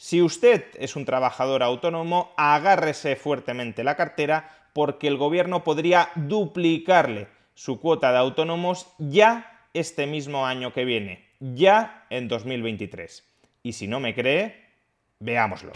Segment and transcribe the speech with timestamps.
[0.00, 7.26] Si usted es un trabajador autónomo, agárrese fuertemente la cartera porque el gobierno podría duplicarle
[7.54, 13.24] su cuota de autónomos ya este mismo año que viene, ya en 2023.
[13.64, 14.68] Y si no me cree,
[15.18, 15.72] veámoslo.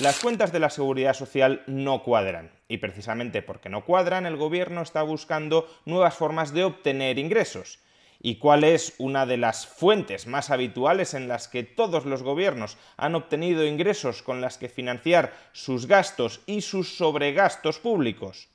[0.00, 4.80] Las cuentas de la seguridad social no cuadran y precisamente porque no cuadran el gobierno
[4.80, 7.78] está buscando nuevas formas de obtener ingresos.
[8.22, 12.76] ¿Y cuál es una de las fuentes más habituales en las que todos los gobiernos
[12.98, 18.50] han obtenido ingresos con las que financiar sus gastos y sus sobregastos públicos?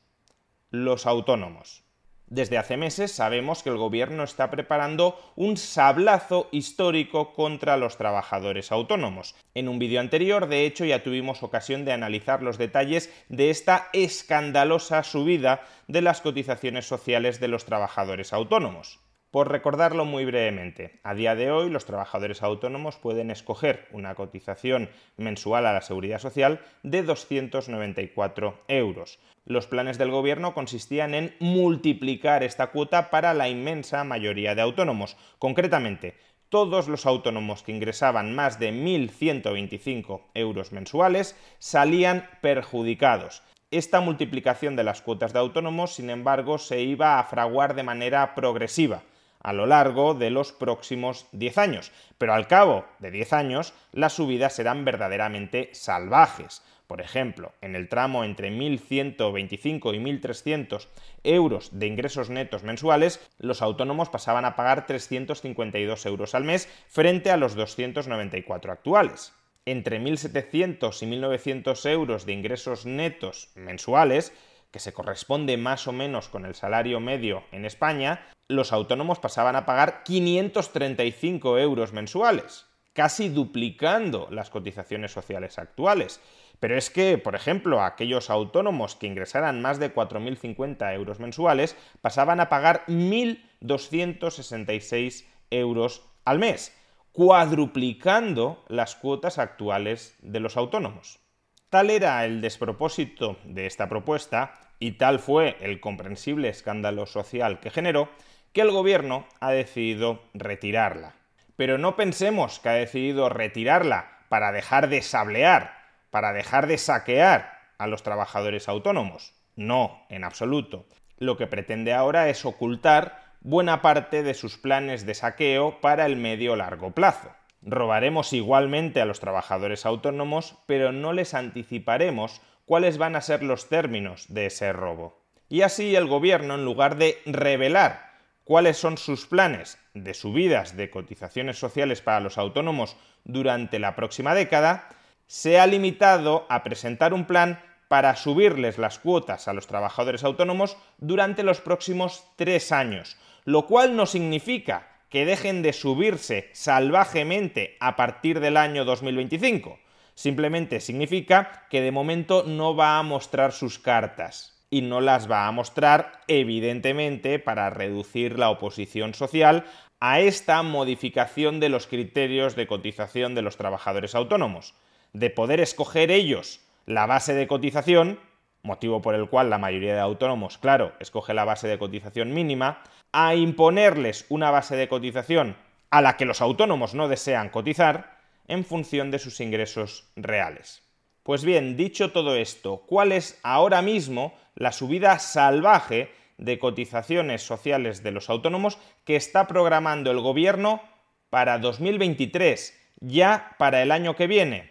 [0.70, 1.84] Los autónomos.
[2.28, 8.72] Desde hace meses sabemos que el gobierno está preparando un sablazo histórico contra los trabajadores
[8.72, 9.36] autónomos.
[9.54, 13.90] En un vídeo anterior, de hecho, ya tuvimos ocasión de analizar los detalles de esta
[13.94, 19.05] escandalosa subida de las cotizaciones sociales de los trabajadores autónomos.
[19.36, 24.90] Por recordarlo muy brevemente, a día de hoy los trabajadores autónomos pueden escoger una cotización
[25.18, 29.20] mensual a la seguridad social de 294 euros.
[29.44, 35.18] Los planes del gobierno consistían en multiplicar esta cuota para la inmensa mayoría de autónomos.
[35.38, 36.16] Concretamente,
[36.48, 43.44] todos los autónomos que ingresaban más de 1.125 euros mensuales salían perjudicados.
[43.70, 48.34] Esta multiplicación de las cuotas de autónomos, sin embargo, se iba a fraguar de manera
[48.34, 49.04] progresiva
[49.46, 51.92] a lo largo de los próximos 10 años.
[52.18, 56.64] Pero al cabo de 10 años, las subidas serán verdaderamente salvajes.
[56.88, 60.88] Por ejemplo, en el tramo entre 1.125 y 1.300
[61.24, 67.30] euros de ingresos netos mensuales, los autónomos pasaban a pagar 352 euros al mes frente
[67.30, 69.32] a los 294 actuales.
[69.68, 74.34] Entre 1.700 y 1.900 euros de ingresos netos mensuales,
[74.76, 79.56] que se corresponde más o menos con el salario medio en España, los autónomos pasaban
[79.56, 86.20] a pagar 535 euros mensuales, casi duplicando las cotizaciones sociales actuales.
[86.60, 92.42] Pero es que, por ejemplo, aquellos autónomos que ingresaran más de 4.050 euros mensuales pasaban
[92.42, 96.78] a pagar 1.266 euros al mes,
[97.14, 101.22] cuadruplicando las cuotas actuales de los autónomos.
[101.70, 107.70] Tal era el despropósito de esta propuesta y tal fue el comprensible escándalo social que
[107.70, 108.10] generó,
[108.54, 111.16] que el gobierno ha decidido retirarla.
[111.56, 115.74] Pero no pensemos que ha decidido retirarla para dejar de sablear,
[116.10, 119.34] para dejar de saquear a los trabajadores autónomos.
[119.56, 120.86] No, en absoluto.
[121.18, 126.18] Lo que pretende ahora es ocultar buena parte de sus planes de saqueo para el
[126.18, 127.30] medio largo plazo.
[127.62, 133.70] Robaremos igualmente a los trabajadores autónomos, pero no les anticiparemos cuáles van a ser los
[133.70, 135.22] términos de ese robo.
[135.50, 138.14] Y así el gobierno, en lugar de revelar
[138.44, 144.34] cuáles son sus planes de subidas de cotizaciones sociales para los autónomos durante la próxima
[144.36, 144.90] década,
[145.28, 150.78] se ha limitado a presentar un plan para subirles las cuotas a los trabajadores autónomos
[150.98, 157.96] durante los próximos tres años, lo cual no significa que dejen de subirse salvajemente a
[157.96, 159.80] partir del año 2025,
[160.16, 165.48] Simplemente significa que de momento no va a mostrar sus cartas y no las va
[165.48, 169.66] a mostrar evidentemente para reducir la oposición social
[170.00, 174.74] a esta modificación de los criterios de cotización de los trabajadores autónomos,
[175.14, 178.20] de poder escoger ellos la base de cotización,
[178.64, 182.84] motivo por el cual la mayoría de autónomos, claro, escoge la base de cotización mínima,
[183.12, 185.56] a imponerles una base de cotización
[185.90, 188.15] a la que los autónomos no desean cotizar,
[188.48, 190.84] en función de sus ingresos reales.
[191.24, 198.04] Pues bien, dicho todo esto, ¿cuál es ahora mismo la subida salvaje de cotizaciones sociales
[198.04, 200.82] de los autónomos que está programando el gobierno
[201.30, 204.70] para 2023, ya para el año que viene?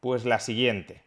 [0.00, 1.02] Pues la siguiente.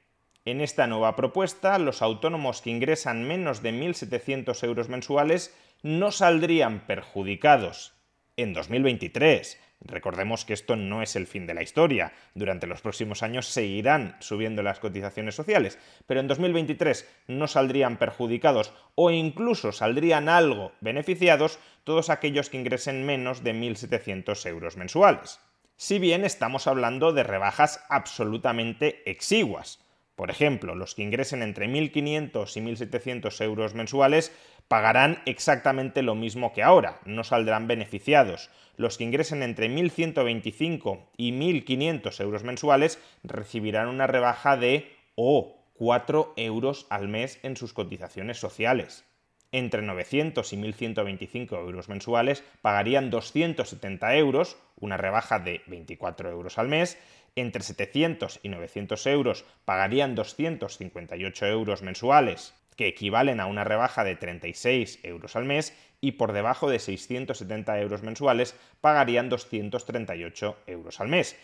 [0.45, 6.87] En esta nueva propuesta, los autónomos que ingresan menos de 1.700 euros mensuales no saldrían
[6.87, 7.93] perjudicados
[8.41, 9.59] en 2023.
[9.83, 12.13] Recordemos que esto no es el fin de la historia.
[12.35, 18.73] Durante los próximos años seguirán subiendo las cotizaciones sociales, pero en 2023 no saldrían perjudicados
[18.95, 25.39] o incluso saldrían algo beneficiados todos aquellos que ingresen menos de 1.700 euros mensuales.
[25.77, 29.79] Si bien estamos hablando de rebajas absolutamente exiguas.
[30.15, 34.31] Por ejemplo, los que ingresen entre 1.500 y 1.700 euros mensuales
[34.71, 38.49] pagarán exactamente lo mismo que ahora, no saldrán beneficiados.
[38.77, 46.35] Los que ingresen entre 1.125 y 1.500 euros mensuales recibirán una rebaja de o 4
[46.37, 49.03] euros al mes en sus cotizaciones sociales.
[49.51, 56.69] Entre 900 y 1.125 euros mensuales pagarían 270 euros, una rebaja de 24 euros al
[56.69, 56.97] mes,
[57.35, 64.15] entre 700 y 900 euros pagarían 258 euros mensuales, que equivalen a una rebaja de
[64.15, 71.07] 36 euros al mes, y por debajo de 670 euros mensuales pagarían 238 euros al
[71.07, 71.37] mes.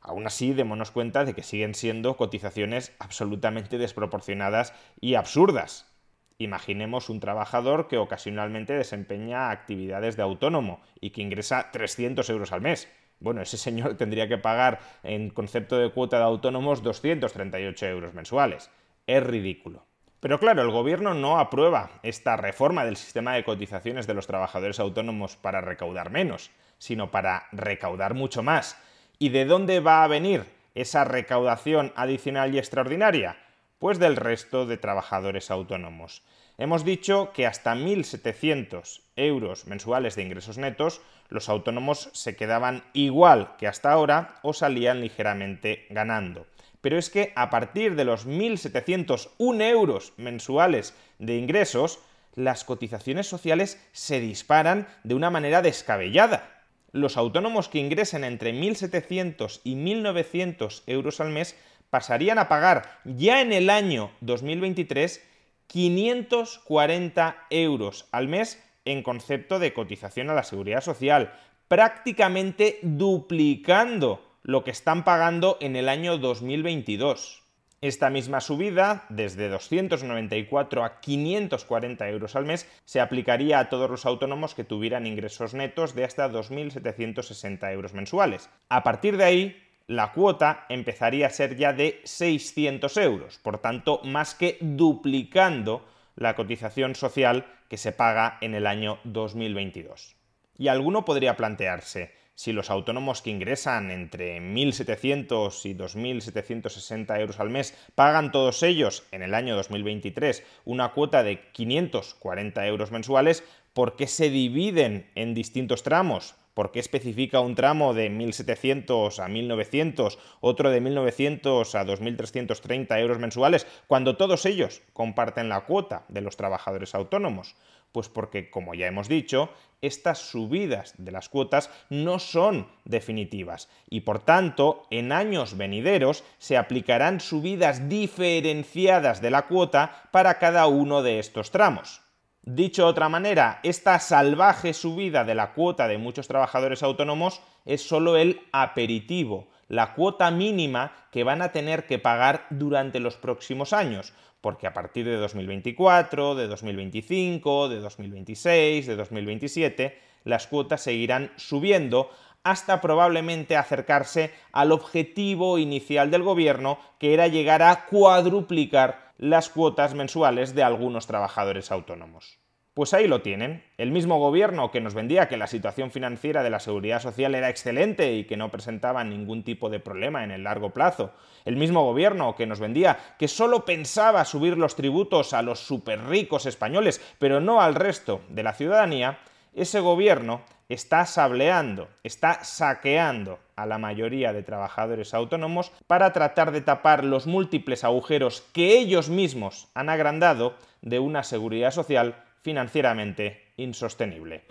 [0.00, 5.92] Aún así, démonos cuenta de que siguen siendo cotizaciones absolutamente desproporcionadas y absurdas.
[6.38, 12.60] Imaginemos un trabajador que ocasionalmente desempeña actividades de autónomo y que ingresa 300 euros al
[12.60, 12.88] mes.
[13.18, 18.70] Bueno, ese señor tendría que pagar en concepto de cuota de autónomos 238 euros mensuales.
[19.06, 19.85] Es ridículo.
[20.20, 24.80] Pero claro, el gobierno no aprueba esta reforma del sistema de cotizaciones de los trabajadores
[24.80, 28.78] autónomos para recaudar menos, sino para recaudar mucho más.
[29.18, 33.36] ¿Y de dónde va a venir esa recaudación adicional y extraordinaria?
[33.78, 36.22] Pues del resto de trabajadores autónomos.
[36.58, 43.56] Hemos dicho que hasta 1.700 euros mensuales de ingresos netos los autónomos se quedaban igual
[43.58, 46.46] que hasta ahora o salían ligeramente ganando.
[46.86, 51.98] Pero es que a partir de los 1.701 euros mensuales de ingresos,
[52.36, 56.62] las cotizaciones sociales se disparan de una manera descabellada.
[56.92, 61.56] Los autónomos que ingresen entre 1.700 y 1.900 euros al mes
[61.90, 65.24] pasarían a pagar ya en el año 2023
[65.66, 71.32] 540 euros al mes en concepto de cotización a la seguridad social,
[71.66, 77.42] prácticamente duplicando lo que están pagando en el año 2022.
[77.80, 84.06] Esta misma subida, desde 294 a 540 euros al mes, se aplicaría a todos los
[84.06, 88.48] autónomos que tuvieran ingresos netos de hasta 2.760 euros mensuales.
[88.68, 94.00] A partir de ahí, la cuota empezaría a ser ya de 600 euros, por tanto,
[94.04, 95.84] más que duplicando
[96.14, 100.14] la cotización social que se paga en el año 2022.
[100.56, 107.50] Y alguno podría plantearse, si los autónomos que ingresan entre 1.700 y 2.760 euros al
[107.50, 113.42] mes pagan todos ellos en el año 2023 una cuota de 540 euros mensuales,
[113.72, 116.36] ¿por qué se dividen en distintos tramos?
[116.52, 123.18] ¿Por qué especifica un tramo de 1.700 a 1.900, otro de 1.900 a 2.330 euros
[123.18, 127.56] mensuales, cuando todos ellos comparten la cuota de los trabajadores autónomos?
[127.96, 129.48] Pues porque, como ya hemos dicho,
[129.80, 136.58] estas subidas de las cuotas no son definitivas y por tanto en años venideros se
[136.58, 142.02] aplicarán subidas diferenciadas de la cuota para cada uno de estos tramos.
[142.48, 147.82] Dicho de otra manera, esta salvaje subida de la cuota de muchos trabajadores autónomos es
[147.82, 153.72] solo el aperitivo, la cuota mínima que van a tener que pagar durante los próximos
[153.72, 161.32] años, porque a partir de 2024, de 2025, de 2026, de 2027, las cuotas seguirán
[161.34, 162.10] subiendo
[162.44, 169.94] hasta probablemente acercarse al objetivo inicial del gobierno, que era llegar a cuadruplicar las cuotas
[169.94, 172.38] mensuales de algunos trabajadores autónomos.
[172.76, 173.64] Pues ahí lo tienen.
[173.78, 177.48] El mismo gobierno que nos vendía que la situación financiera de la seguridad social era
[177.48, 181.14] excelente y que no presentaba ningún tipo de problema en el largo plazo.
[181.46, 186.44] El mismo gobierno que nos vendía que solo pensaba subir los tributos a los superricos
[186.44, 189.20] españoles, pero no al resto de la ciudadanía,
[189.54, 196.60] ese gobierno está sableando, está saqueando a la mayoría de trabajadores autónomos para tratar de
[196.60, 204.44] tapar los múltiples agujeros que ellos mismos han agrandado de una seguridad social financieramente insostenible.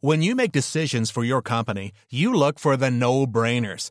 [0.00, 3.90] When you make decisions for your company, you look for the no-brainers.